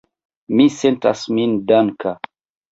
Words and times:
Mi 0.59 0.65
sentas 0.77 1.27
min 1.37 1.55
danka. 1.69 2.19